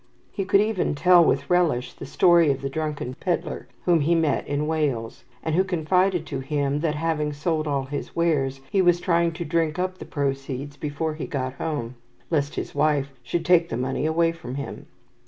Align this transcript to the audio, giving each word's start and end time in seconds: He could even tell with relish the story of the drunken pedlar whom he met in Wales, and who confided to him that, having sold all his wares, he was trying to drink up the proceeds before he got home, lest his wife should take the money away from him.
He 0.31 0.45
could 0.45 0.61
even 0.61 0.95
tell 0.95 1.23
with 1.23 1.47
relish 1.47 1.93
the 1.93 2.07
story 2.07 2.49
of 2.49 2.61
the 2.63 2.71
drunken 2.71 3.13
pedlar 3.19 3.67
whom 3.85 3.99
he 3.99 4.15
met 4.15 4.47
in 4.47 4.65
Wales, 4.65 5.25
and 5.43 5.53
who 5.53 5.63
confided 5.63 6.25
to 6.25 6.39
him 6.39 6.79
that, 6.79 6.95
having 6.95 7.31
sold 7.33 7.67
all 7.67 7.83
his 7.83 8.15
wares, 8.15 8.61
he 8.71 8.81
was 8.81 8.99
trying 8.99 9.31
to 9.33 9.45
drink 9.45 9.77
up 9.77 9.99
the 9.99 10.05
proceeds 10.05 10.75
before 10.75 11.13
he 11.13 11.27
got 11.27 11.53
home, 11.53 11.93
lest 12.31 12.55
his 12.55 12.73
wife 12.73 13.13
should 13.21 13.45
take 13.45 13.69
the 13.69 13.77
money 13.77 14.07
away 14.07 14.31
from 14.31 14.55
him. 14.55 14.87